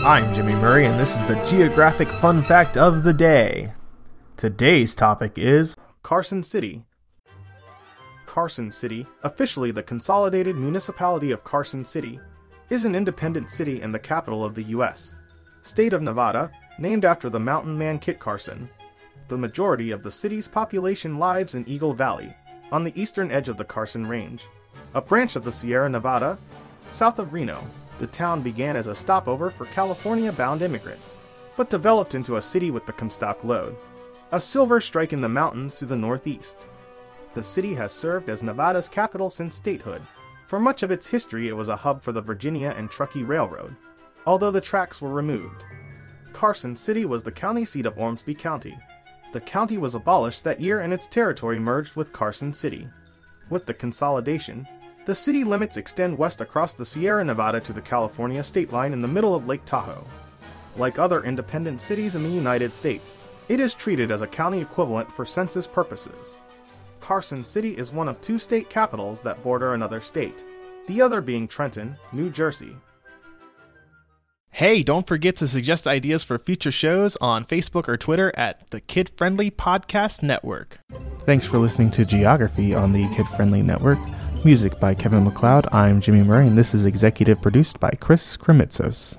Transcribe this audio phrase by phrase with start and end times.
[0.00, 3.72] I'm Jimmy Murray, and this is the Geographic Fun Fact of the Day.
[4.36, 6.84] Today's topic is Carson City.
[8.26, 12.20] Carson City, officially the Consolidated Municipality of Carson City,
[12.68, 15.14] is an independent city and the capital of the U.S.
[15.62, 18.68] State of Nevada, named after the mountain man Kit Carson.
[19.28, 22.36] The majority of the city's population lives in Eagle Valley,
[22.70, 24.44] on the eastern edge of the Carson Range,
[24.94, 26.38] a branch of the Sierra Nevada,
[26.90, 27.64] south of Reno.
[27.98, 31.16] The town began as a stopover for California bound immigrants,
[31.56, 33.76] but developed into a city with the Comstock Lode,
[34.32, 36.66] a silver strike in the mountains to the northeast.
[37.34, 40.02] The city has served as Nevada's capital since statehood.
[40.46, 43.74] For much of its history, it was a hub for the Virginia and Truckee Railroad,
[44.26, 45.64] although the tracks were removed.
[46.32, 48.78] Carson City was the county seat of Ormsby County.
[49.32, 52.88] The county was abolished that year and its territory merged with Carson City.
[53.48, 54.66] With the consolidation,
[55.06, 59.00] the city limits extend west across the Sierra Nevada to the California state line in
[59.00, 60.04] the middle of Lake Tahoe.
[60.76, 63.16] Like other independent cities in the United States,
[63.48, 66.36] it is treated as a county equivalent for census purposes.
[67.00, 70.44] Carson City is one of two state capitals that border another state,
[70.88, 72.76] the other being Trenton, New Jersey.
[74.50, 78.80] Hey, don't forget to suggest ideas for future shows on Facebook or Twitter at the
[78.80, 80.80] Kid Friendly Podcast Network.
[81.20, 83.98] Thanks for listening to Geography on the Kid Friendly Network.
[84.46, 85.66] Music by Kevin MacLeod.
[85.72, 89.16] I'm Jimmy Murray, and this is executive produced by Chris Kremitzos.